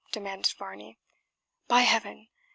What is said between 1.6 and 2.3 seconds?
"By Heaven!